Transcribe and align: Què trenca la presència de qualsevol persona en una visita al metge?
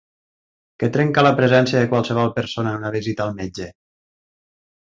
Què 0.83 0.89
trenca 0.95 1.23
la 1.27 1.33
presència 1.41 1.83
de 1.83 1.91
qualsevol 1.93 2.33
persona 2.39 2.73
en 2.73 2.81
una 2.83 2.93
visita 2.99 3.29
al 3.29 3.37
metge? 3.43 3.73